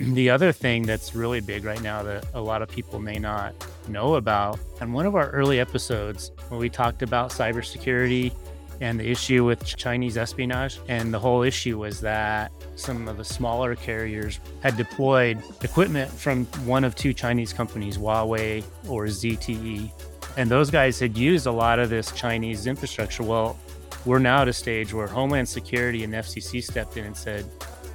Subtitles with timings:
[0.00, 3.54] The other thing that's really big right now that a lot of people may not
[3.86, 8.32] know about, on one of our early episodes when we talked about cybersecurity
[8.80, 10.80] and the issue with Chinese espionage.
[10.88, 16.46] And the whole issue was that some of the smaller carriers had deployed equipment from
[16.64, 19.92] one of two Chinese companies, Huawei or ZTE.
[20.38, 23.22] And those guys had used a lot of this Chinese infrastructure.
[23.22, 23.58] Well,
[24.06, 27.44] we're now at a stage where Homeland Security and FCC stepped in and said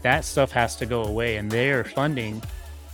[0.05, 1.37] that stuff has to go away.
[1.37, 2.39] And they are funding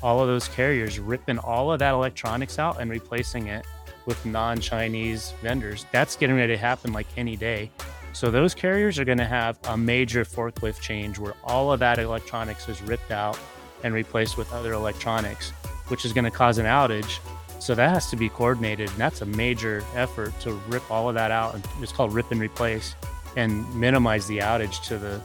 [0.01, 3.65] all of those carriers, ripping all of that electronics out and replacing it
[4.05, 5.85] with non Chinese vendors.
[5.91, 7.69] That's getting ready to happen like any day.
[8.13, 11.99] So those carriers are going to have a major forklift change where all of that
[11.99, 13.37] electronics is ripped out
[13.83, 15.49] and replaced with other electronics,
[15.89, 17.19] which is going to cause an outage.
[17.59, 18.89] So that has to be coordinated.
[18.89, 21.59] And that's a major effort to rip all of that out.
[21.81, 22.95] It's called rip and replace
[23.35, 25.21] and minimize the outage to the,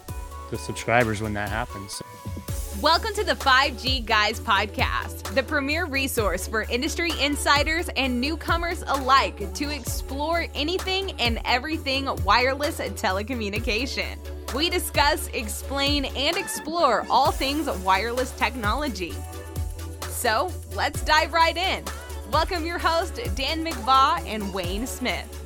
[0.50, 2.02] the subscribers when that happens.
[2.82, 9.52] Welcome to the 5G Guys podcast, the premier resource for industry insiders and newcomers alike
[9.54, 14.18] to explore anything and everything wireless telecommunication.
[14.54, 19.14] We discuss, explain, and explore all things wireless technology.
[20.02, 21.82] So let's dive right in.
[22.30, 25.45] Welcome your host, Dan McVaugh and Wayne Smith.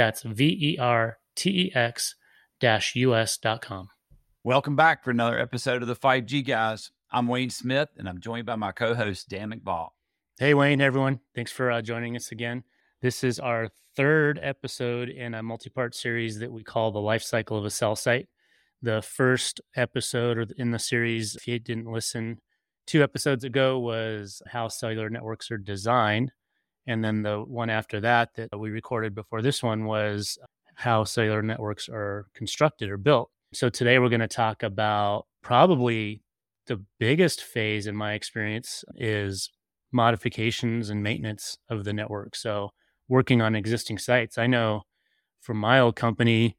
[0.00, 2.14] That's V E R T E X
[2.62, 3.88] US.com.
[4.42, 6.90] Welcome back for another episode of the 5G Guys.
[7.10, 9.90] I'm Wayne Smith, and I'm joined by my co host, Dan McVaugh.
[10.38, 11.20] Hey, Wayne, everyone.
[11.34, 12.64] Thanks for uh, joining us again.
[13.02, 17.22] This is our third episode in a multi part series that we call The Life
[17.22, 18.30] Cycle of a Cell Site.
[18.80, 22.40] The first episode in the series, if you didn't listen,
[22.86, 26.32] two episodes ago was how cellular networks are designed.
[26.86, 30.38] And then the one after that, that we recorded before this one, was
[30.74, 33.30] how cellular networks are constructed or built.
[33.52, 36.22] So today we're going to talk about probably
[36.66, 39.50] the biggest phase in my experience is
[39.92, 42.36] modifications and maintenance of the network.
[42.36, 42.70] So
[43.08, 44.38] working on existing sites.
[44.38, 44.82] I know
[45.40, 46.56] for my old company,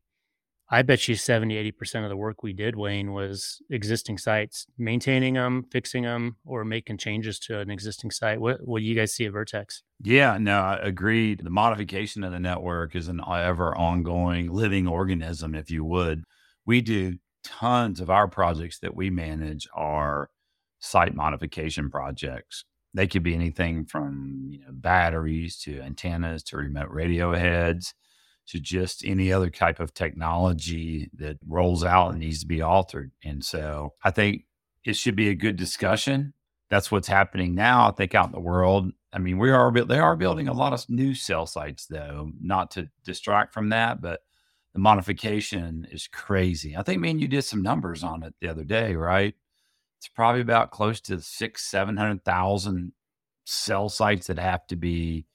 [0.74, 5.34] I bet you 70, 80% of the work we did, Wayne, was existing sites, maintaining
[5.34, 8.40] them, fixing them, or making changes to an existing site.
[8.40, 9.84] What, what do you guys see at Vertex?
[10.02, 11.44] Yeah, no, I agreed.
[11.44, 16.24] The modification of the network is an uh, ever ongoing living organism, if you would
[16.66, 20.30] we do tons of our projects that we manage are
[20.80, 22.66] site modification projects.
[22.94, 27.94] They could be anything from you know batteries to antennas to remote radio heads
[28.52, 33.12] to just any other type of technology that rolls out and needs to be altered.
[33.24, 34.44] And so I think
[34.84, 36.34] it should be a good discussion.
[36.70, 37.88] That's what's happening now.
[37.88, 38.92] I think out in the world.
[39.14, 42.72] I mean, we are they are building a lot of new cell sites though, not
[42.72, 44.20] to distract from that, but
[44.74, 46.76] the modification is crazy.
[46.76, 49.34] I think, man, you did some numbers on it the other day, right?
[49.98, 52.92] It's probably about close to six, seven hundred thousand
[53.46, 55.26] cell sites that have to be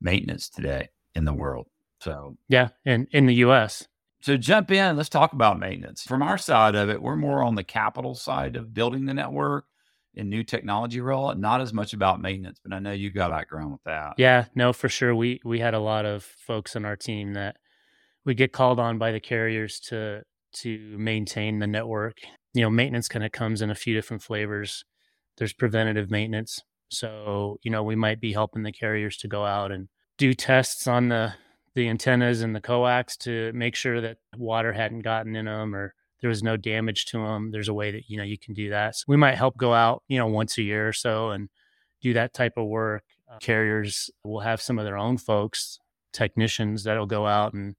[0.00, 1.66] maintenance today in the world.
[2.00, 3.86] So yeah, and in the U.S.
[4.20, 4.96] So jump in.
[4.96, 6.02] Let's talk about maintenance.
[6.02, 9.66] From our side of it, we're more on the capital side of building the network
[10.16, 12.60] and new technology rollout, not as much about maintenance.
[12.62, 14.14] But I know you got background with that.
[14.18, 15.14] Yeah, no, for sure.
[15.14, 17.56] We we had a lot of folks on our team that
[18.24, 20.22] we get called on by the carriers to
[20.54, 22.18] to maintain the network.
[22.54, 24.84] You know, maintenance kind of comes in a few different flavors.
[25.36, 26.60] There's preventative maintenance.
[26.90, 30.86] So, you know, we might be helping the carriers to go out and do tests
[30.86, 31.34] on the
[31.78, 35.94] the antennas and the coax to make sure that water hadn't gotten in them or
[36.20, 37.52] there was no damage to them.
[37.52, 38.96] There's a way that, you know, you can do that.
[38.96, 41.48] So we might help go out, you know, once a year or so and
[42.02, 43.04] do that type of work.
[43.30, 45.78] Uh, carriers will have some of their own folks,
[46.12, 47.76] technicians that'll go out and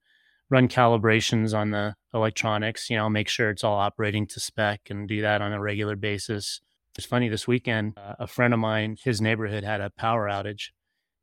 [0.49, 5.09] run calibrations on the electronics, you know, make sure it's all operating to spec and
[5.09, 6.61] do that on a regular basis.
[6.97, 10.69] It's funny this weekend, uh, a friend of mine, his neighborhood had a power outage.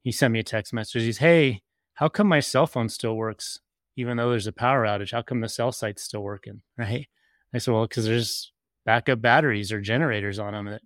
[0.02, 1.02] He sent me a text message.
[1.02, 1.62] He's, Hey,
[1.96, 3.60] how come my cell phone still works
[3.98, 5.12] even though there's a power outage?
[5.12, 6.62] How come the cell site's still working?
[6.78, 7.08] Right.
[7.54, 8.52] I said, Well, because there's
[8.86, 10.82] backup batteries or generators on them that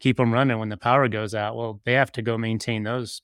[0.00, 1.56] keep them running when the power goes out.
[1.56, 3.22] Well, they have to go maintain those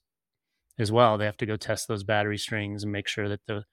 [0.79, 1.17] as well.
[1.17, 3.65] They have to go test those battery strings and make sure that the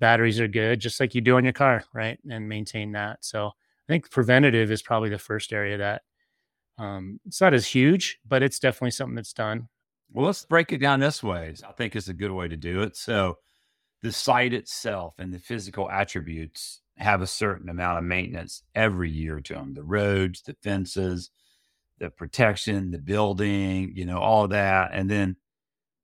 [0.00, 2.18] batteries are good, just like you do on your car, right?
[2.30, 3.24] And maintain that.
[3.24, 3.52] So I
[3.92, 6.02] think preventative is probably the first area that
[6.78, 9.68] Um, it's not as huge, but it's definitely something that's done.
[10.12, 11.54] Well, let's break it down this way.
[11.66, 12.96] I think it's a good way to do it.
[12.96, 13.38] So,
[14.02, 19.40] the site itself and the physical attributes have a certain amount of maintenance every year
[19.40, 21.30] to them the roads, the fences,
[21.98, 24.90] the protection, the building, you know, all that.
[24.94, 25.36] And then,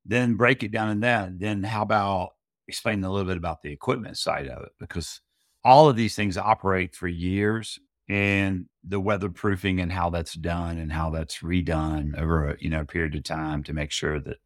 [0.05, 1.39] then break it down in that.
[1.39, 2.31] Then, how about
[2.69, 4.73] explaining a little bit about the equipment side of it?
[4.81, 5.21] Because
[5.65, 10.93] all of these things operate for years and the weatherproofing and how that's done and
[10.93, 14.39] how that's redone over a you know period of time to make sure that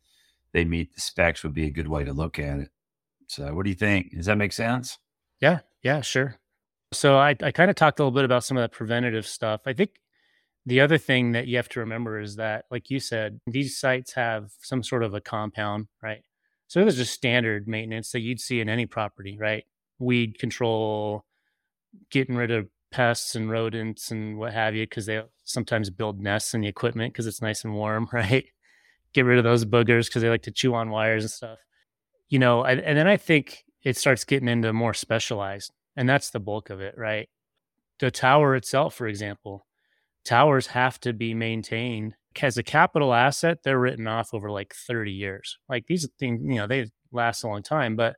[0.53, 2.71] they meet the specs would be a good way to look at it.
[3.29, 4.13] So, what do you think?
[4.17, 4.99] Does that make sense?
[5.41, 6.37] Yeah, yeah, sure.
[6.93, 9.63] So I, I kind of talked a little bit about some of the preventative stuff.
[9.67, 10.01] I think
[10.67, 14.13] the other thing that you have to remember is that, like you said, these sites
[14.15, 16.23] have some sort of a compound, right?
[16.67, 19.65] So there's just standard maintenance that you'd see in any property, right?
[19.99, 21.25] Weed control,
[22.11, 26.55] getting rid of pests and rodents and what have you, because they sometimes build nests
[26.55, 28.47] in the equipment because it's nice and warm, right?
[29.13, 31.59] Get rid of those boogers because they like to chew on wires and stuff.
[32.29, 36.31] You know, and, and then I think it starts getting into more specialized, and that's
[36.31, 37.29] the bulk of it, right?
[37.99, 39.67] The tower itself, for example,
[40.25, 43.59] towers have to be maintained as a capital asset.
[43.65, 45.59] They're written off over like 30 years.
[45.69, 48.17] Like these things, you know, they last a long time, but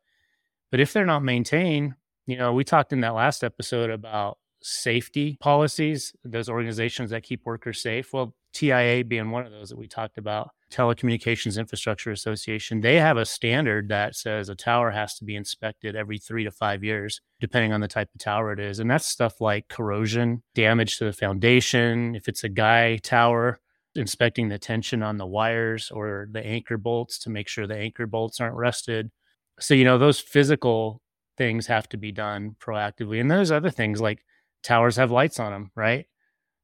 [0.71, 1.95] but if they're not maintained,
[2.27, 7.45] you know, we talked in that last episode about safety policies, those organizations that keep
[7.45, 8.13] workers safe.
[8.13, 13.17] Well, TIA being one of those that we talked about, Telecommunications Infrastructure Association, they have
[13.17, 17.21] a standard that says a tower has to be inspected every three to five years,
[17.41, 18.79] depending on the type of tower it is.
[18.79, 22.15] And that's stuff like corrosion, damage to the foundation.
[22.15, 23.59] If it's a guy tower,
[23.95, 28.07] inspecting the tension on the wires or the anchor bolts to make sure the anchor
[28.07, 29.11] bolts aren't rusted.
[29.61, 31.03] So, you know, those physical
[31.37, 33.21] things have to be done proactively.
[33.21, 34.25] And there's other things like
[34.63, 36.07] towers have lights on them, right?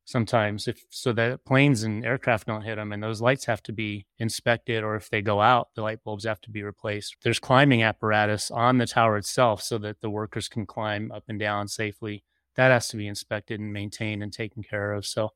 [0.04, 3.72] Sometimes, if so that planes and aircraft don't hit them, and those lights have to
[3.72, 7.16] be inspected, or if they go out, the light bulbs have to be replaced.
[7.22, 11.38] There's climbing apparatus on the tower itself so that the workers can climb up and
[11.38, 12.24] down safely.
[12.56, 15.04] That has to be inspected and maintained and taken care of.
[15.04, 15.30] So,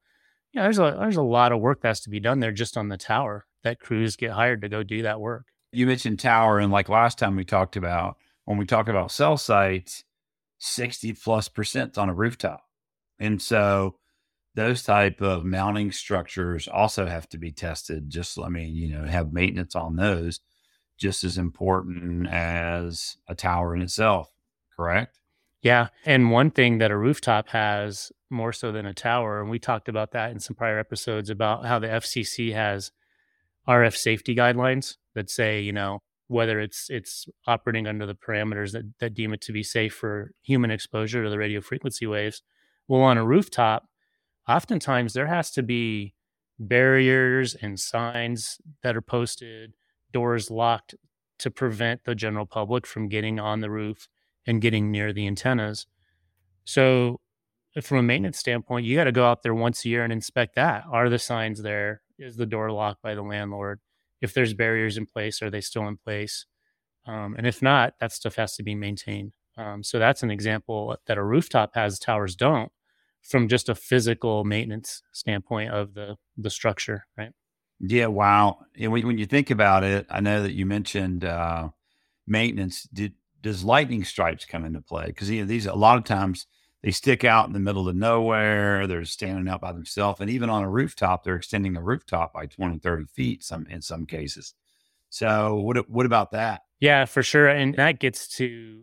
[0.55, 2.79] yeah, there's a there's a lot of work that has to be done there just
[2.79, 3.45] on the tower.
[3.65, 5.49] That crews get hired to go do that work.
[5.73, 8.17] You mentioned tower, and like last time we talked about
[8.47, 10.05] when we talk about cell sites,
[10.63, 12.63] 60 plus percent on a rooftop.
[13.19, 13.97] And so
[14.55, 18.09] those type of mounting structures also have to be tested.
[18.09, 20.41] Just, I mean, you know, have maintenance on those
[20.99, 24.33] just as important as a tower in itself,
[24.77, 25.19] correct?
[25.63, 25.89] Yeah.
[26.05, 29.89] And one thing that a rooftop has more so than a tower, and we talked
[29.89, 32.93] about that in some prior episodes about how the FCC has
[33.67, 38.85] RF safety guidelines that say, you know, whether it's it's operating under the parameters that,
[38.99, 42.43] that deem it to be safe for human exposure to the radio frequency waves.
[42.89, 43.89] Well, on a rooftop,
[44.49, 46.15] oftentimes there has to be
[46.59, 49.75] barriers and signs that are posted,
[50.13, 50.95] doors locked
[51.39, 54.09] to prevent the general public from getting on the roof
[54.47, 55.87] and getting near the antennas.
[56.65, 57.21] So,
[57.83, 60.57] from a maintenance standpoint, you got to go out there once a year and inspect
[60.57, 60.85] that.
[60.91, 62.03] Are the signs there?
[62.19, 63.81] Is the door locked by the landlord?
[64.23, 66.47] If there's barriers in place, are they still in place?
[67.07, 69.33] Um, and if not, that stuff has to be maintained.
[69.59, 72.73] Um, so that's an example that a rooftop has, towers don't,
[73.21, 77.33] from just a physical maintenance standpoint of the the structure, right?
[77.81, 78.61] Yeah, wow.
[78.79, 81.71] And when, when you think about it, I know that you mentioned uh,
[82.27, 82.85] maintenance.
[82.93, 85.07] Did, does lightning strikes come into play?
[85.07, 86.47] Because you know, these a lot of times
[86.83, 88.87] they stick out in the middle of nowhere.
[88.87, 90.21] They're standing out by themselves.
[90.21, 93.83] And even on a rooftop, they're extending a rooftop by 20, 30 feet some in
[93.83, 94.55] some cases.
[95.09, 96.63] So what what about that?
[96.81, 97.49] Yeah, for sure.
[97.49, 98.83] And that gets to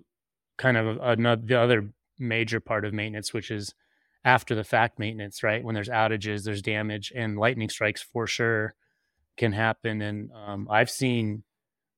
[0.57, 3.73] kind of another the other major part of maintenance, which is
[4.23, 5.63] after the fact maintenance, right?
[5.63, 8.75] When there's outages, there's damage, and lightning strikes for sure
[9.37, 10.01] can happen.
[10.01, 11.43] And um, I've seen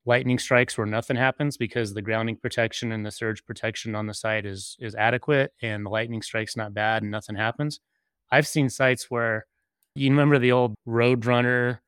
[0.05, 4.13] lightning strikes where nothing happens because the grounding protection and the surge protection on the
[4.13, 7.79] site is is adequate and the lightning strike's not bad and nothing happens.
[8.31, 9.45] I've seen sites where
[9.95, 11.79] you remember the old Roadrunner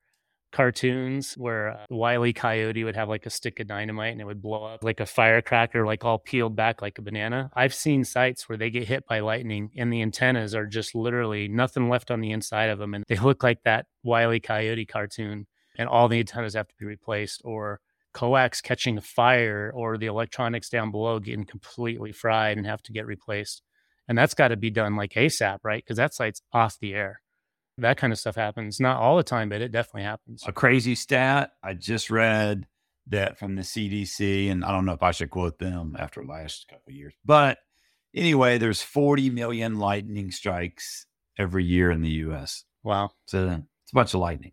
[0.54, 2.32] cartoons where uh, Wile E.
[2.32, 5.06] Coyote would have like a stick of dynamite and it would blow up like a
[5.06, 7.50] firecracker, like all peeled back like a banana.
[7.54, 11.48] I've seen sites where they get hit by lightning and the antennas are just literally
[11.48, 12.94] nothing left on the inside of them.
[12.94, 14.38] And they look like that Wile E.
[14.38, 17.80] Coyote cartoon and all the antennas have to be replaced or
[18.14, 23.06] coax catching fire or the electronics down below getting completely fried and have to get
[23.06, 23.62] replaced.
[24.08, 25.82] And that's got to be done like ASAP, right?
[25.84, 27.20] Because that site's off the air.
[27.78, 28.78] That kind of stuff happens.
[28.80, 30.44] Not all the time, but it definitely happens.
[30.46, 32.66] A crazy stat I just read
[33.08, 36.30] that from the CDC, and I don't know if I should quote them after the
[36.30, 37.14] last couple of years.
[37.24, 37.58] But
[38.14, 41.06] anyway, there's 40 million lightning strikes
[41.38, 42.64] every year in the US.
[42.82, 43.10] Wow.
[43.26, 44.52] So it's a bunch of lightning.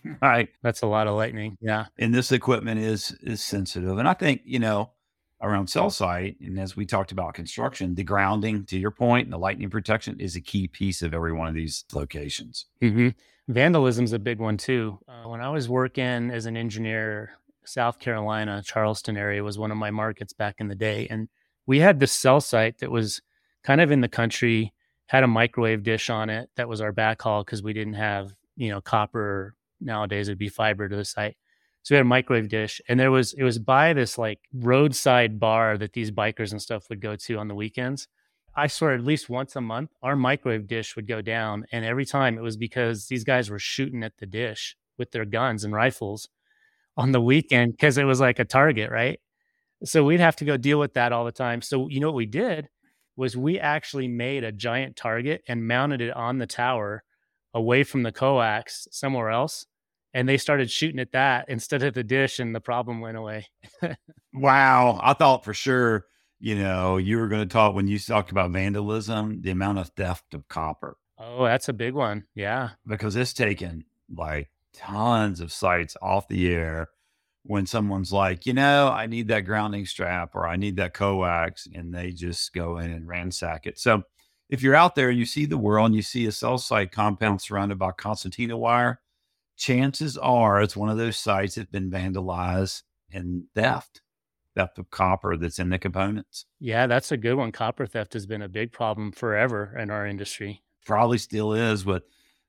[0.22, 0.48] right.
[0.62, 1.56] That's a lot of lightning.
[1.60, 1.86] Yeah.
[1.98, 3.98] And this equipment is is sensitive.
[3.98, 4.90] And I think, you know,
[5.42, 9.32] around cell site, and as we talked about construction, the grounding, to your point, and
[9.32, 12.66] the lightning protection is a key piece of every one of these locations.
[12.80, 13.08] Mm-hmm.
[13.52, 14.98] Vandalism's a big one too.
[15.08, 17.32] Uh, when I was working as an engineer,
[17.64, 21.28] South Carolina, Charleston area was one of my markets back in the day, and
[21.66, 23.20] we had this cell site that was
[23.62, 24.72] kind of in the country,
[25.06, 28.70] had a microwave dish on it that was our backhaul because we didn't have you
[28.70, 29.54] know copper.
[29.84, 31.36] Nowadays it'd be fiber to the site.
[31.82, 35.40] So we had a microwave dish, and there was it was by this like roadside
[35.40, 38.06] bar that these bikers and stuff would go to on the weekends.
[38.54, 42.04] I swear, at least once a month, our microwave dish would go down, and every
[42.04, 45.72] time it was because these guys were shooting at the dish with their guns and
[45.72, 46.28] rifles
[46.96, 49.18] on the weekend because it was like a target, right?
[49.84, 51.62] So we'd have to go deal with that all the time.
[51.62, 52.68] So you know what we did
[53.16, 57.02] was we actually made a giant target and mounted it on the tower
[57.54, 59.66] away from the coax somewhere else
[60.14, 63.46] and they started shooting at that instead of the dish and the problem went away.
[64.34, 66.06] Wow i thought for sure
[66.40, 69.88] you know you were going to talk when you talked about vandalism the amount of
[69.90, 70.96] theft of copper.
[71.18, 72.70] Oh that's a big one yeah.
[72.86, 76.88] Because it's taken like tons of sites off the air
[77.42, 81.68] when someone's like you know i need that grounding strap or i need that coax
[81.74, 83.78] and they just go in and ransack it.
[83.78, 84.04] So
[84.48, 86.90] if you're out there and you see the world and you see a cell site
[86.90, 89.01] compound surrounded by concertina wire
[89.62, 94.02] chances are it's one of those sites that's been vandalized and theft,
[94.56, 96.46] theft of copper that's in the components.
[96.58, 97.52] Yeah, that's a good one.
[97.52, 100.62] Copper theft has been a big problem forever in our industry.
[100.84, 102.02] Probably still is with,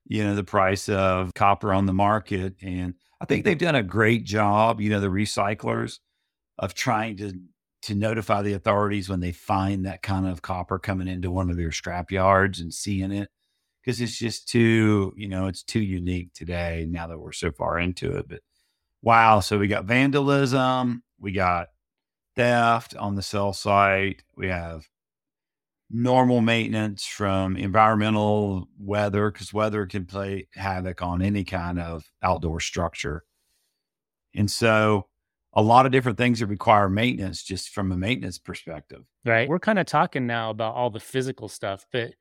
[0.06, 2.56] you know, the price of copper on the market.
[2.60, 6.00] And I think they've done a great job, you know, the recyclers
[6.58, 7.32] of trying to
[7.82, 11.58] to notify the authorities when they find that kind of copper coming into one of
[11.58, 13.28] their scrap yards and seeing it
[13.84, 17.78] because it's just too, you know, it's too unique today now that we're so far
[17.78, 18.28] into it.
[18.28, 18.40] But
[19.02, 21.68] wow, so we got vandalism, we got
[22.34, 24.88] theft on the cell site, we have
[25.90, 32.60] normal maintenance from environmental weather because weather can play havoc on any kind of outdoor
[32.60, 33.24] structure.
[34.34, 35.08] And so
[35.52, 39.02] a lot of different things that require maintenance just from a maintenance perspective.
[39.26, 39.48] Right.
[39.48, 42.14] We're kind of talking now about all the physical stuff, but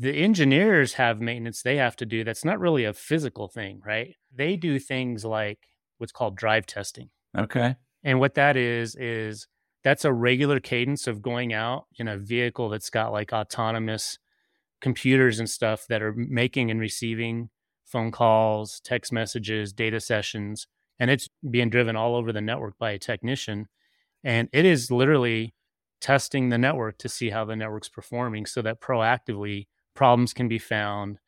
[0.00, 4.16] the engineers have maintenance they have to do that's not really a physical thing, right?
[4.34, 5.58] They do things like
[5.98, 7.10] what's called drive testing.
[7.36, 7.76] Okay.
[8.02, 9.46] And what that is, is
[9.84, 14.18] that's a regular cadence of going out in a vehicle that's got like autonomous
[14.80, 17.50] computers and stuff that are making and receiving
[17.84, 20.66] phone calls, text messages, data sessions,
[20.98, 23.68] and it's being driven all over the network by a technician.
[24.24, 25.54] And it is literally
[26.00, 30.58] testing the network to see how the network's performing so that proactively problems can be
[30.58, 31.18] found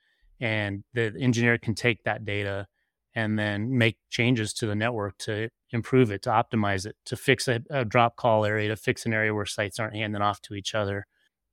[0.40, 2.66] and the engineer can take that data
[3.14, 7.47] and then make changes to the network to improve it, to optimize it, to fix
[7.47, 10.54] a, a, drop call area, to fix an area where sites aren't handing off to
[10.54, 11.07] each other,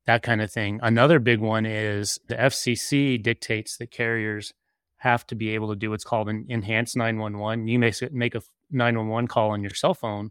[0.06, 0.80] that kind of thing.
[0.82, 4.54] Another big one is the FCC dictates that carriers
[4.98, 7.68] have to be able to do what's called an enhanced 911.
[7.68, 10.30] You may make a 911 call on your cell phone.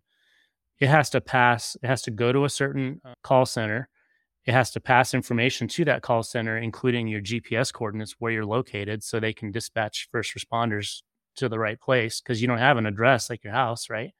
[0.79, 3.89] It has to pass, it has to go to a certain uh, call center
[4.49, 8.47] it has to pass information to that call center, including your GPS coordinates where you're
[8.47, 11.03] located, so they can dispatch first responders
[11.35, 14.11] to the right place because you don't have an address like your house, right?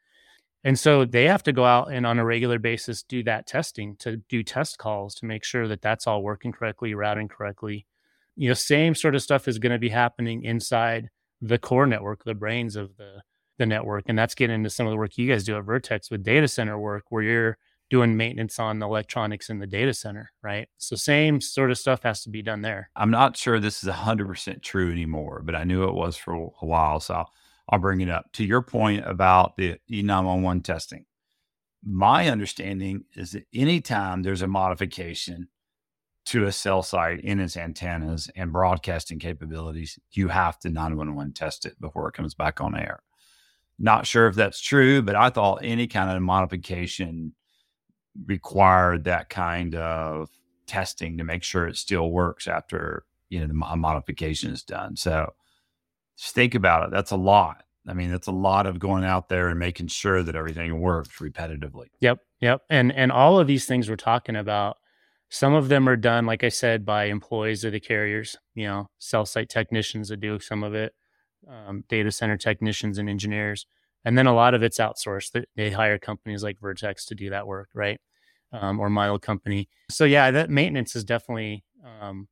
[0.64, 3.96] And so they have to go out and on a regular basis do that testing
[4.02, 7.88] to do test calls to make sure that that's all working correctly, routing correctly.
[8.36, 11.10] You know, same sort of stuff is going to be happening inside
[11.42, 13.24] the core network, the brains of the
[13.58, 16.12] the network, and that's getting into some of the work you guys do at Vertex
[16.12, 17.58] with data center work, where you're
[17.90, 20.68] doing maintenance on the electronics in the data center, right?
[20.78, 22.90] So same sort of stuff has to be done there.
[22.96, 26.66] I'm not sure this is 100% true anymore, but I knew it was for a
[26.66, 27.32] while, so I'll,
[27.70, 28.32] I'll bring it up.
[28.34, 31.06] To your point about the E911 testing,
[31.84, 35.48] my understanding is that anytime there's a modification
[36.26, 41.66] to a cell site in its antennas and broadcasting capabilities, you have to 911 test
[41.66, 43.02] it before it comes back on air.
[43.80, 47.34] Not sure if that's true, but I thought any kind of modification
[48.26, 50.30] required that kind of
[50.68, 54.96] testing to make sure it still works after you know the modification is done.
[54.96, 55.34] So
[56.18, 56.92] just think about it.
[56.92, 57.64] That's a lot.
[57.88, 61.18] I mean, that's a lot of going out there and making sure that everything works
[61.20, 61.88] repetitively.
[62.02, 62.62] Yep, yep.
[62.70, 64.78] And and all of these things we're talking about,
[65.30, 68.36] some of them are done, like I said, by employees of the carriers.
[68.54, 70.94] You know, cell site technicians that do some of it,
[71.48, 73.66] um, data center technicians and engineers,
[74.04, 75.46] and then a lot of it's outsourced.
[75.56, 78.00] They hire companies like Vertex to do that work, right?
[78.52, 79.70] Um, or old company.
[79.90, 82.28] So yeah, that maintenance is definitely um,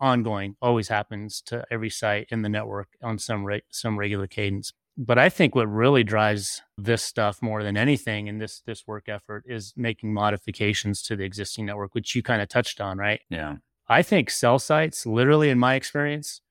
[0.00, 4.72] ongoing, always happens to every site in the network on some re- some regular cadence.
[4.96, 9.08] But I think what really drives this stuff more than anything in this this work
[9.08, 13.20] effort is making modifications to the existing network, which you kind of touched on, right?
[13.30, 13.56] Yeah.
[13.88, 16.42] I think cell sites, literally in my experience,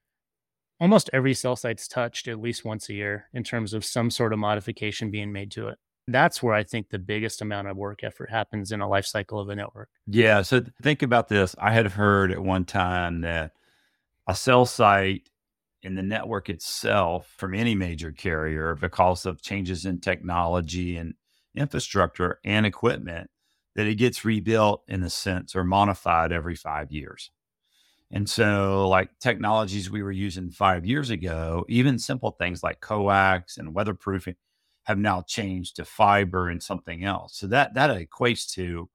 [0.80, 4.34] almost every cell site's touched at least once a year in terms of some sort
[4.34, 5.78] of modification being made to it.
[6.08, 9.40] That's where I think the biggest amount of work effort happens in a life cycle
[9.40, 9.90] of a network.
[10.06, 10.42] Yeah.
[10.42, 11.56] So think about this.
[11.60, 13.52] I had heard at one time that
[14.28, 15.30] a cell site
[15.84, 21.14] in the network itself from any major carrier, because of changes in technology and
[21.56, 23.30] infrastructure and equipment,
[23.76, 27.32] that it gets rebuilt in a sense or modified every five years.
[28.10, 33.58] And so, like technologies we were using five years ago, even simple things like coax
[33.58, 34.36] and weatherproofing
[34.88, 37.38] have now changed to fiber and something else.
[37.38, 38.90] So that that equates to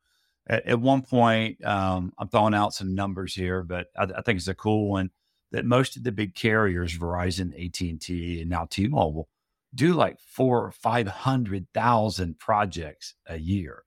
[0.46, 4.38] at, at one point, um, I'm throwing out some numbers here, but I, I, think
[4.38, 5.11] it's a cool one
[5.50, 9.28] that most of the big carriers, Verizon, AT and now T-Mobile,
[9.75, 13.84] do like four or five hundred thousand projects a year,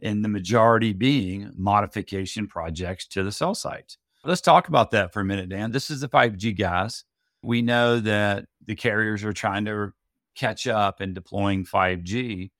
[0.00, 3.98] and the majority being modification projects to the cell sites.
[4.24, 5.72] Let's talk about that for a minute, Dan.
[5.72, 7.04] This is the 5G guys.
[7.42, 9.92] We know that the carriers are trying to
[10.40, 12.50] catch up in deploying 5G.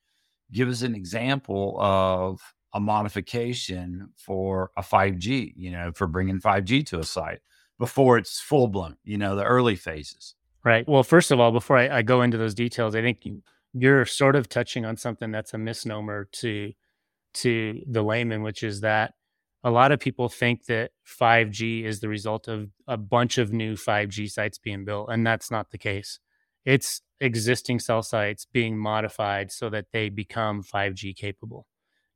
[0.52, 2.40] Give us an example of
[2.74, 7.40] a modification for a 5G, you know, for bringing 5G to a site
[7.78, 10.34] before it's full blown, you know, the early phases.
[10.62, 10.86] Right.
[10.86, 13.26] Well, first of all, before I, I go into those details, I think
[13.72, 16.72] you're sort of touching on something that's a misnomer to
[17.32, 19.14] to the layman, which is that
[19.62, 23.74] a lot of people think that 5G is the result of a bunch of new
[23.74, 26.18] 5G sites being built, and that's not the case.
[26.64, 31.66] It's existing cell sites being modified so that they become 5G capable.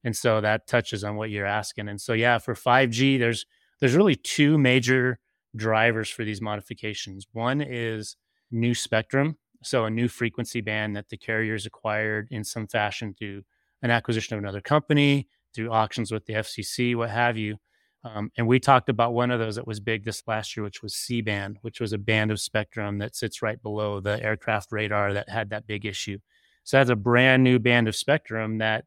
[0.03, 1.89] And so that touches on what you're asking.
[1.89, 3.47] And so yeah, for 5G, there's
[3.81, 5.19] there's really two major
[5.57, 7.27] drivers for these modifications.
[7.33, 8.17] One is
[8.51, 13.43] new spectrum, so a new frequency band that the carriers acquired in some fashion through
[13.83, 17.57] an acquisition of another company through auctions with the FCC, what have you.
[18.05, 20.83] Um, and we talked about one of those that was big this last year, which
[20.83, 24.73] was C band, which was a band of spectrum that sits right below the aircraft
[24.73, 26.19] radar that had that big issue.
[26.65, 28.85] So that's a brand new band of spectrum that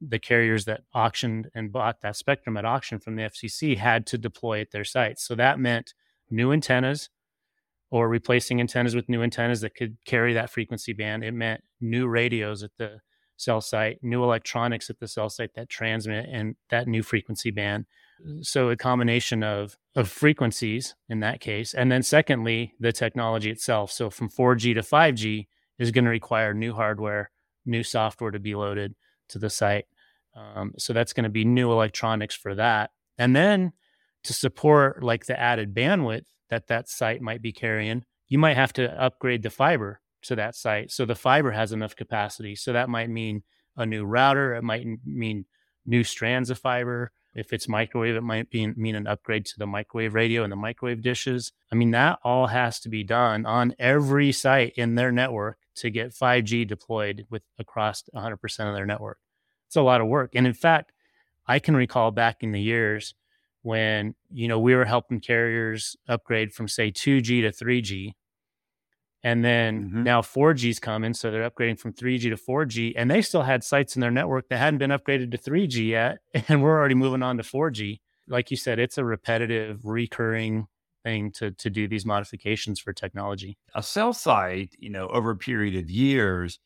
[0.00, 4.18] the carriers that auctioned and bought that spectrum at auction from the FCC had to
[4.18, 5.24] deploy at their sites.
[5.24, 5.94] So that meant
[6.28, 7.08] new antennas
[7.90, 11.24] or replacing antennas with new antennas that could carry that frequency band.
[11.24, 13.00] It meant new radios at the
[13.36, 17.86] cell site, new electronics at the cell site that transmit and that new frequency band.
[18.42, 23.90] So a combination of of frequencies in that case, and then secondly, the technology itself.
[23.92, 25.46] So from 4G to 5G
[25.78, 27.30] is going to require new hardware,
[27.64, 28.94] new software to be loaded
[29.28, 29.86] to the site.
[30.34, 33.72] Um, so that's going to be new electronics for that, and then
[34.24, 38.72] to support like the added bandwidth that that site might be carrying, you might have
[38.74, 40.90] to upgrade the fiber to that site.
[40.90, 42.56] So the fiber has enough capacity.
[42.56, 43.42] So that might mean
[43.76, 44.54] a new router.
[44.54, 45.44] It might mean
[45.84, 47.12] new strands of fiber.
[47.36, 50.56] If it's microwave, it might be, mean an upgrade to the microwave radio and the
[50.56, 51.52] microwave dishes.
[51.70, 55.90] I mean, that all has to be done on every site in their network to
[55.90, 58.34] get 5G deployed with across 100%
[58.68, 59.18] of their network.
[59.66, 60.30] It's a lot of work.
[60.34, 60.92] And in fact,
[61.46, 63.14] I can recall back in the years
[63.60, 68.12] when, you know, we were helping carriers upgrade from say 2G to 3G
[69.26, 70.02] and then mm-hmm.
[70.04, 73.96] now 4G's coming, so they're upgrading from 3G to 4G, and they still had sites
[73.96, 77.36] in their network that hadn't been upgraded to 3G yet, and we're already moving on
[77.38, 77.98] to 4G.
[78.28, 80.68] Like you said, it's a repetitive, recurring
[81.02, 83.58] thing to to do these modifications for technology.
[83.74, 86.60] A cell site, you know, over a period of years,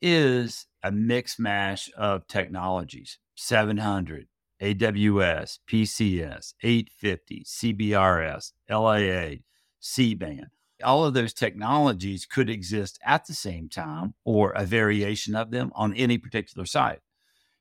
[0.00, 4.28] is a mix mash of technologies: 700,
[4.62, 9.42] AWS, PCS, 850, CBRS, LAA,
[9.78, 10.48] C band
[10.82, 15.72] all of those technologies could exist at the same time or a variation of them
[15.74, 17.00] on any particular site.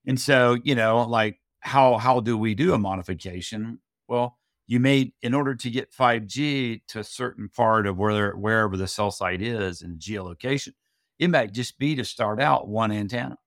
[0.06, 3.80] And so, you know, like how how do we do a modification?
[4.08, 8.78] Well, you may in order to get 5G to a certain part of where wherever
[8.78, 10.74] the cell site is in geolocation,
[11.20, 13.38] it might just be to start out one antenna.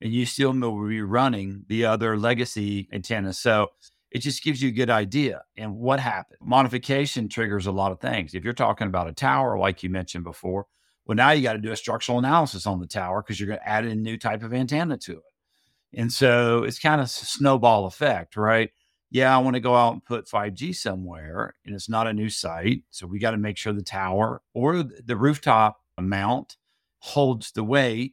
[0.00, 3.32] And you still will be running the other legacy antenna.
[3.32, 3.68] So
[4.16, 5.42] it just gives you a good idea.
[5.58, 6.38] And what happened?
[6.40, 8.32] Modification triggers a lot of things.
[8.32, 10.64] If you're talking about a tower, like you mentioned before,
[11.04, 13.58] well, now you got to do a structural analysis on the tower because you're going
[13.58, 15.98] to add a new type of antenna to it.
[16.00, 18.70] And so it's kind of a snowball effect, right?
[19.10, 22.30] Yeah, I want to go out and put 5G somewhere and it's not a new
[22.30, 22.84] site.
[22.90, 26.56] So we got to make sure the tower or the rooftop mount
[27.00, 28.12] holds the weight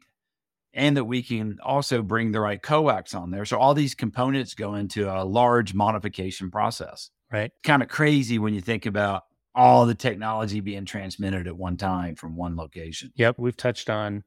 [0.73, 3.45] and that we can also bring the right coax on there.
[3.45, 7.11] So all these components go into a large modification process.
[7.31, 7.51] Right.
[7.63, 9.23] Kind of crazy when you think about
[9.55, 13.11] all the technology being transmitted at one time from one location.
[13.15, 13.35] Yep.
[13.37, 14.23] We've touched on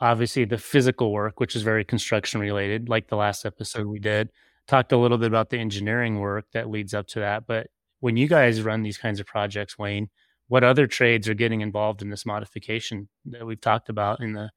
[0.00, 4.30] obviously the physical work, which is very construction related, like the last episode we did.
[4.68, 7.46] Talked a little bit about the engineering work that leads up to that.
[7.46, 7.68] But
[8.00, 10.10] when you guys run these kinds of projects, Wayne,
[10.46, 14.50] what other trades are getting involved in this modification that we've talked about in the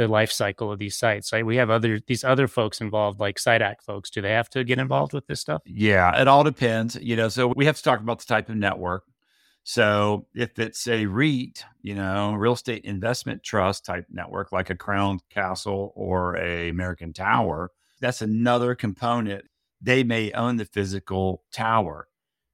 [0.00, 1.44] the life cycle of these sites right?
[1.44, 4.10] We have other these other folks involved like SITAC folks.
[4.10, 5.62] Do they have to get involved with this stuff?
[5.66, 8.56] Yeah it all depends you know so we have to talk about the type of
[8.56, 9.04] network.
[9.62, 14.74] So if it's a REIT, you know, real estate investment trust type network like a
[14.74, 19.44] Crown Castle or a American Tower, that's another component.
[19.80, 22.08] They may own the physical tower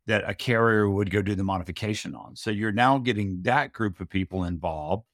[0.07, 2.37] that a carrier would go do the modification on.
[2.37, 5.05] So you're now getting that group of people involved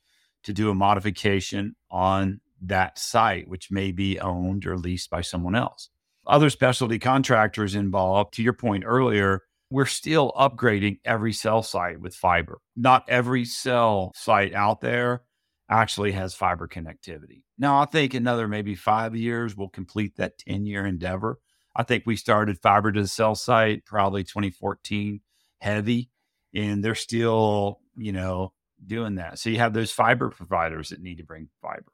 [0.45, 5.55] to do a modification on that site, which may be owned or leased by someone
[5.55, 5.89] else.
[6.27, 12.15] Other specialty contractors involved, to your point earlier, we're still upgrading every cell site with
[12.15, 12.61] fiber.
[12.77, 15.23] Not every cell site out there
[15.69, 17.43] actually has fiber connectivity.
[17.59, 21.39] Now, I think another maybe five years we'll complete that 10 year endeavor.
[21.75, 25.21] I think we started fiber to the cell site probably 2014
[25.61, 26.11] heavy,
[26.55, 28.53] and they're still, you know,
[28.87, 29.39] doing that.
[29.39, 31.93] So you have those fiber providers that need to bring fiber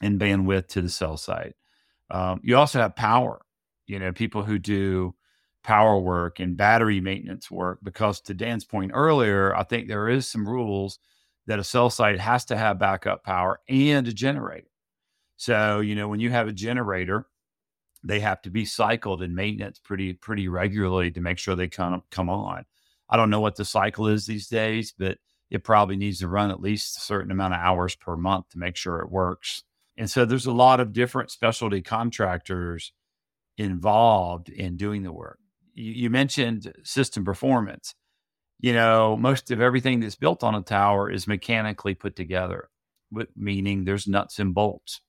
[0.00, 1.54] and bandwidth to the cell site.
[2.10, 3.40] Um, you also have power,
[3.86, 5.14] you know, people who do
[5.62, 10.26] power work and battery maintenance work because to Dan's point earlier, I think there is
[10.26, 10.98] some rules
[11.46, 14.68] that a cell site has to have backup power and a generator.
[15.36, 17.26] So, you know, when you have a generator,
[18.04, 22.02] they have to be cycled and maintenance pretty pretty regularly to make sure they come
[22.10, 22.64] come on.
[23.10, 25.18] I don't know what the cycle is these days, but
[25.50, 28.58] it probably needs to run at least a certain amount of hours per month to
[28.58, 29.62] make sure it works.
[29.96, 32.92] And so there's a lot of different specialty contractors
[33.56, 35.38] involved in doing the work
[35.78, 37.94] you, you mentioned system performance.
[38.60, 42.68] You know, most of everything that's built on a tower is mechanically put together,
[43.36, 45.00] meaning there's nuts and bolts.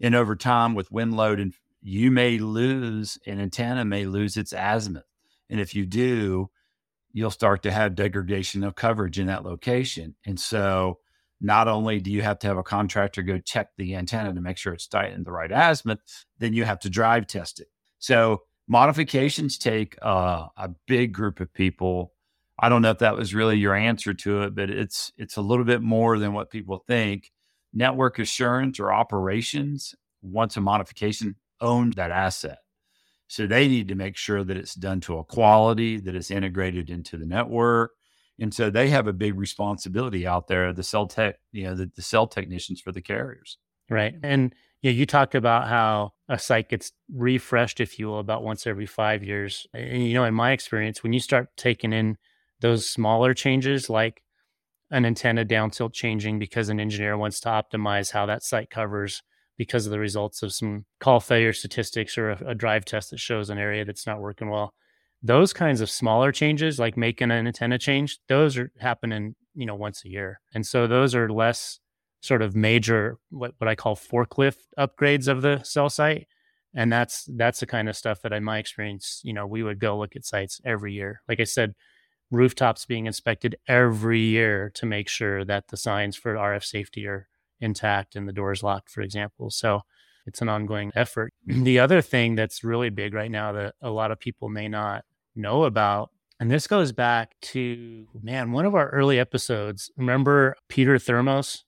[0.00, 4.52] And over time, with wind load, and you may lose an antenna may lose its
[4.52, 5.04] azimuth,
[5.48, 6.50] and if you do,
[7.12, 10.14] you'll start to have degradation of coverage in that location.
[10.26, 10.98] And so,
[11.42, 14.56] not only do you have to have a contractor go check the antenna to make
[14.56, 15.98] sure it's tight in the right azimuth,
[16.38, 17.66] then you have to drive test it.
[17.98, 22.12] So modifications take uh, a big group of people.
[22.60, 25.42] I don't know if that was really your answer to it, but it's it's a
[25.42, 27.32] little bit more than what people think.
[27.74, 32.58] Network assurance or operations once a modification owned that asset.
[33.32, 36.90] So they need to make sure that it's done to a quality, that it's integrated
[36.90, 37.92] into the network.
[38.38, 41.90] And so they have a big responsibility out there, the cell tech, you know, the,
[41.96, 43.56] the cell technicians for the carriers.
[43.88, 44.16] Right.
[44.22, 48.66] And yeah, you talked about how a site gets refreshed, if you will, about once
[48.66, 49.66] every five years.
[49.72, 52.18] And, you know, in my experience, when you start taking in
[52.60, 54.22] those smaller changes, like
[54.90, 59.22] an antenna down tilt changing because an engineer wants to optimize how that site covers
[59.62, 63.20] because of the results of some call failure statistics or a, a drive test that
[63.20, 64.74] shows an area that's not working well.
[65.22, 69.76] Those kinds of smaller changes, like making an antenna change, those are happening, you know,
[69.76, 70.40] once a year.
[70.52, 71.78] And so those are less
[72.22, 76.26] sort of major what, what I call forklift upgrades of the cell site.
[76.74, 79.78] And that's that's the kind of stuff that in my experience, you know, we would
[79.78, 81.22] go look at sites every year.
[81.28, 81.74] Like I said,
[82.32, 87.28] rooftops being inspected every year to make sure that the signs for RF safety are
[87.62, 89.50] intact and the doors locked, for example.
[89.50, 89.80] So
[90.26, 91.32] it's an ongoing effort.
[91.46, 95.04] the other thing that's really big right now that a lot of people may not
[95.34, 99.92] know about and this goes back to man, one of our early episodes.
[99.96, 101.62] Remember Peter Thermos?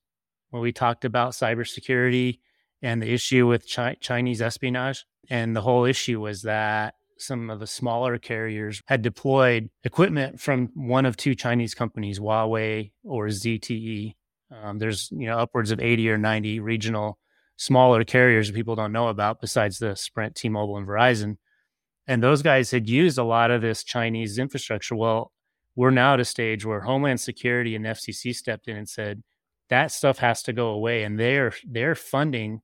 [0.54, 2.38] when we talked about cybersecurity
[2.80, 5.04] and the issue with Chi- Chinese espionage.
[5.28, 10.70] And the whole issue was that some of the smaller carriers had deployed equipment from
[10.74, 14.14] one of two Chinese companies, Huawei or ZTE.
[14.62, 17.18] Um, there's you know upwards of 80 or 90 regional
[17.56, 21.36] smaller carriers that people don't know about besides the Sprint, T-Mobile, and Verizon.
[22.06, 24.96] And those guys had used a lot of this Chinese infrastructure.
[24.96, 25.32] Well,
[25.76, 29.22] we're now at a stage where Homeland Security and FCC stepped in and said,
[29.68, 32.60] that stuff has to go away and they're they're funding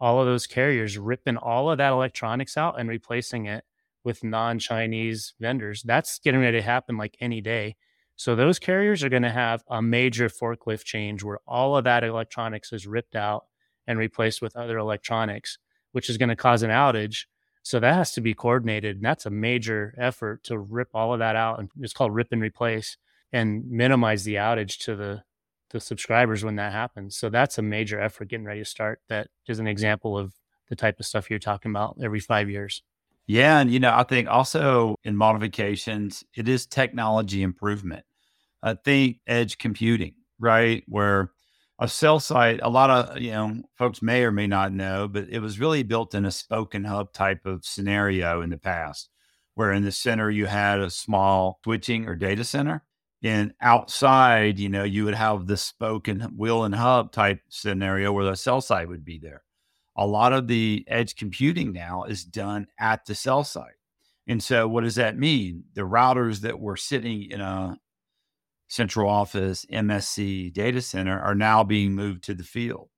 [0.00, 3.64] all of those carriers ripping all of that electronics out and replacing it
[4.04, 7.76] with non-chinese vendors that's getting ready to happen like any day
[8.16, 12.04] so those carriers are going to have a major forklift change where all of that
[12.04, 13.44] electronics is ripped out
[13.86, 15.58] and replaced with other electronics
[15.92, 17.24] which is going to cause an outage
[17.62, 21.18] so that has to be coordinated and that's a major effort to rip all of
[21.18, 22.96] that out and it's called rip and replace
[23.32, 25.22] and minimize the outage to the
[25.72, 27.16] the subscribers when that happens.
[27.16, 29.00] So that's a major effort getting ready to start.
[29.08, 30.34] That is an example of
[30.68, 32.82] the type of stuff you're talking about every five years.
[33.26, 33.60] Yeah.
[33.60, 38.04] And, you know, I think also in modifications, it is technology improvement.
[38.62, 40.84] I think edge computing, right?
[40.88, 41.32] Where
[41.80, 45.28] a cell site, a lot of, you know, folks may or may not know, but
[45.30, 49.10] it was really built in a spoken hub type of scenario in the past,
[49.54, 52.84] where in the center you had a small switching or data center.
[53.24, 58.24] And outside, you know, you would have the spoken wheel and hub type scenario where
[58.26, 59.42] the cell site would be there
[60.02, 63.74] a lot of the edge computing now is done at the cell site.
[64.26, 65.64] And so, what does that mean?
[65.74, 67.78] The routers that were sitting in a
[68.68, 72.88] central office MSC data center are now being moved to the field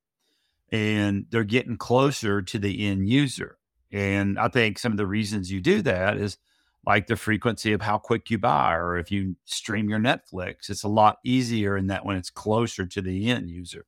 [0.70, 3.58] and they're getting closer to the end user.
[3.92, 6.38] And I think some of the reasons you do that is
[6.86, 10.82] like the frequency of how quick you buy, or if you stream your Netflix, it's
[10.82, 13.86] a lot easier in that when it's closer to the end user.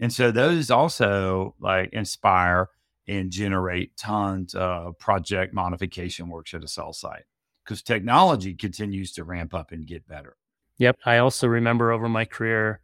[0.00, 2.68] And so those also like inspire
[3.06, 7.24] and generate tons of project modification works at a cell site
[7.64, 10.36] because technology continues to ramp up and get better.
[10.78, 10.98] Yep.
[11.04, 12.80] I also remember over my career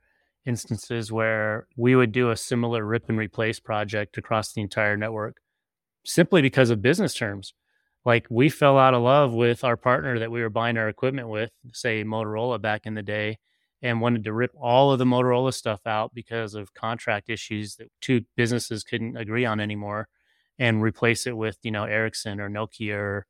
[0.46, 5.38] instances where we would do a similar rip and replace project across the entire network
[6.04, 7.54] simply because of business terms.
[8.04, 11.28] Like we fell out of love with our partner that we were buying our equipment
[11.28, 13.38] with, say Motorola back in the day
[13.82, 17.90] and wanted to rip all of the Motorola stuff out because of contract issues that
[18.00, 20.08] two businesses couldn't agree on anymore
[20.58, 23.26] and replace it with, you know, Ericsson or Nokia or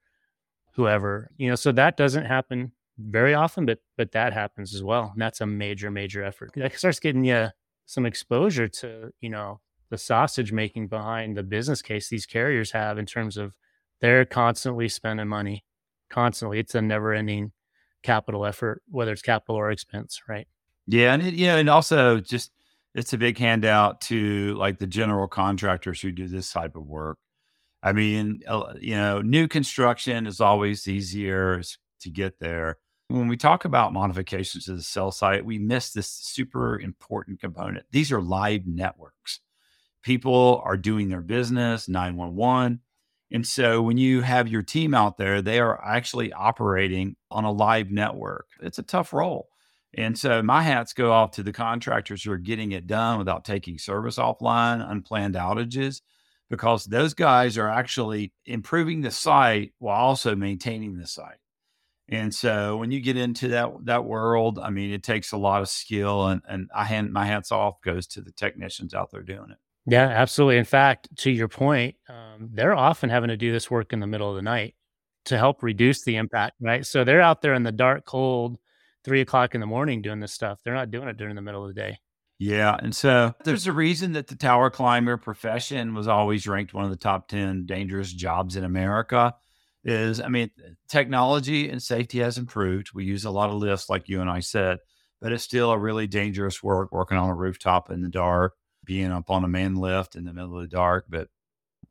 [0.75, 1.31] whoever.
[1.37, 5.11] You know, so that doesn't happen very often, but but that happens as well.
[5.13, 6.51] And that's a major, major effort.
[6.57, 7.49] That starts getting you
[7.87, 9.61] some exposure to, you know,
[9.91, 13.57] the sausage making behind the business case these carriers have in terms of
[14.01, 15.65] they're constantly spending money.
[16.09, 16.59] Constantly.
[16.59, 17.53] It's a never ending
[18.03, 20.47] capital effort, whether it's capital or expense, right?
[20.87, 22.51] Yeah, and it, you know, and also just
[22.95, 27.19] it's a big handout to like the general contractors who do this type of work.
[27.83, 28.41] I mean,
[28.81, 31.63] you know, new construction is always easier
[32.01, 32.79] to get there.
[33.09, 37.87] When we talk about modifications to the cell site, we miss this super important component.
[37.91, 39.41] These are live networks.
[40.03, 42.81] People are doing their business, 911.
[43.33, 47.53] And so when you have your team out there, they are actually operating on a
[47.53, 48.49] live network.
[48.61, 49.49] It's a tough role.
[49.95, 53.45] And so my hats go off to the contractors who are getting it done without
[53.45, 56.01] taking service offline, unplanned outages,
[56.49, 61.38] because those guys are actually improving the site while also maintaining the site.
[62.09, 65.62] And so when you get into that that world, I mean, it takes a lot
[65.62, 69.23] of skill, and and I hand my hats off goes to the technicians out there
[69.23, 69.59] doing it.
[69.90, 70.59] Yeah, absolutely.
[70.59, 74.07] In fact, to your point, um, they're often having to do this work in the
[74.07, 74.74] middle of the night
[75.24, 76.87] to help reduce the impact, right?
[76.87, 78.59] So they're out there in the dark, cold,
[79.05, 80.61] three o'clock in the morning doing this stuff.
[80.64, 81.98] They're not doing it during the middle of the day.
[82.38, 82.76] Yeah.
[82.81, 86.90] And so there's a reason that the tower climber profession was always ranked one of
[86.90, 89.35] the top 10 dangerous jobs in America.
[89.83, 90.50] Is I mean,
[90.88, 92.90] technology and safety has improved.
[92.94, 94.79] We use a lot of lifts, like you and I said,
[95.20, 99.11] but it's still a really dangerous work working on a rooftop in the dark being
[99.11, 101.07] up on a man lift in the middle of the dark.
[101.09, 101.29] But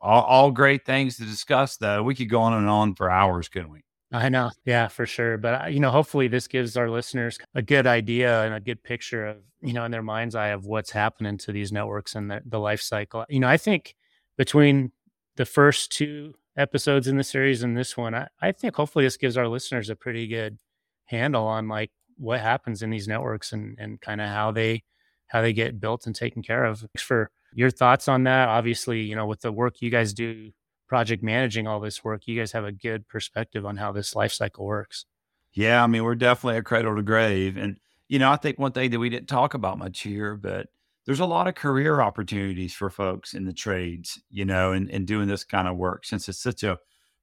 [0.01, 2.03] all, all great things to discuss, though.
[2.03, 3.81] We could go on and on for hours, couldn't we?
[4.11, 4.49] I know.
[4.65, 5.37] Yeah, for sure.
[5.37, 8.81] But, uh, you know, hopefully this gives our listeners a good idea and a good
[8.83, 12.31] picture of, you know, in their mind's eye of what's happening to these networks and
[12.31, 13.25] the, the life cycle.
[13.29, 13.95] You know, I think
[14.35, 14.91] between
[15.35, 19.17] the first two episodes in the series and this one, I, I think hopefully this
[19.17, 20.57] gives our listeners a pretty good
[21.05, 24.83] handle on like what happens in these networks and, and kind of how they
[25.29, 26.79] how they get built and taken care of.
[26.79, 28.49] Thanks for your thoughts on that.
[28.49, 30.51] Obviously, you know, with the work you guys do,
[30.87, 34.33] project managing all this work, you guys have a good perspective on how this life
[34.33, 35.05] cycle works.
[35.53, 37.57] Yeah, I mean, we're definitely a cradle to grave.
[37.57, 40.67] And, you know, I think one thing that we didn't talk about much here, but
[41.05, 45.07] there's a lot of career opportunities for folks in the trades, you know, and, and
[45.07, 46.79] doing this kind of work since it's such a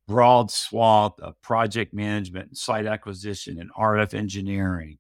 [0.06, 4.98] broad swath of project management, site acquisition, and RF engineering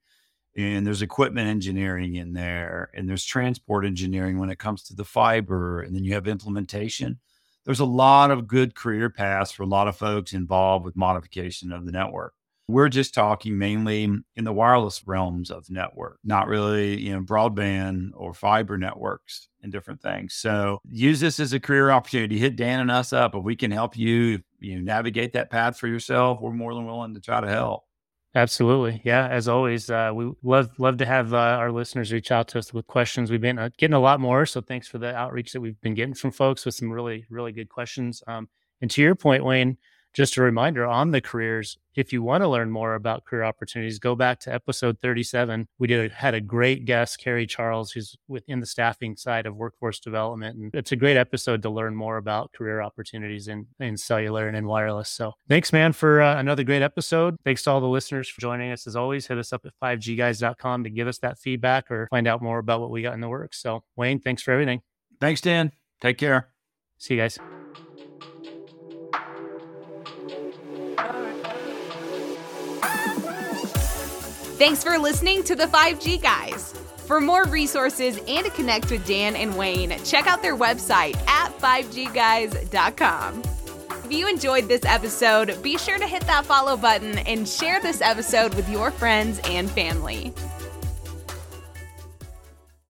[0.56, 5.04] and there's equipment engineering in there and there's transport engineering when it comes to the
[5.04, 7.18] fiber and then you have implementation.
[7.64, 11.72] There's a lot of good career paths for a lot of folks involved with modification
[11.72, 12.32] of the network.
[12.68, 18.10] We're just talking mainly in the wireless realms of network not really you know broadband
[18.14, 20.34] or fiber networks and different things.
[20.34, 22.38] So use this as a career opportunity.
[22.38, 25.78] Hit dan and us up if we can help you you know, navigate that path
[25.78, 26.40] for yourself.
[26.40, 27.85] We're more than willing to try to help
[28.36, 29.00] Absolutely.
[29.02, 29.26] Yeah.
[29.28, 32.72] As always, uh, we love love to have uh, our listeners reach out to us
[32.72, 33.30] with questions.
[33.30, 35.94] We've been uh, getting a lot more, so thanks for the outreach that we've been
[35.94, 38.22] getting from folks with some really really good questions.
[38.28, 38.48] Um,
[38.82, 39.78] and to your point, Wayne,
[40.16, 43.98] just a reminder on the careers, if you want to learn more about career opportunities,
[43.98, 45.68] go back to episode 37.
[45.78, 50.00] We did had a great guest, Carrie Charles, who's within the staffing side of workforce
[50.00, 50.56] development.
[50.56, 54.56] And it's a great episode to learn more about career opportunities in, in cellular and
[54.56, 55.10] in wireless.
[55.10, 57.36] So thanks, man, for uh, another great episode.
[57.44, 58.86] Thanks to all the listeners for joining us.
[58.86, 62.40] As always, hit us up at 5gguys.com to give us that feedback or find out
[62.40, 63.60] more about what we got in the works.
[63.60, 64.80] So Wayne, thanks for everything.
[65.20, 65.72] Thanks, Dan.
[66.00, 66.48] Take care.
[66.96, 67.38] See you guys.
[74.56, 76.72] Thanks for listening to the 5G Guys.
[77.04, 81.50] For more resources and to connect with Dan and Wayne, check out their website at
[81.58, 83.42] 5gguys.com.
[84.06, 88.00] If you enjoyed this episode, be sure to hit that follow button and share this
[88.00, 90.32] episode with your friends and family.